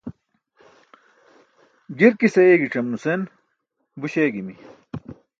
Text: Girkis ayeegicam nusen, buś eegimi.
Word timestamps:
Girkis 1.99 2.35
ayeegicam 2.43 2.87
nusen, 2.93 3.21
buś 3.99 4.13
eegimi. 4.23 4.55